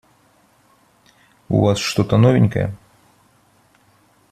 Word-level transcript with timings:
У 1.47 1.59
Вас 1.61 1.77
что-то 1.77 2.17
новенькое? 2.17 2.75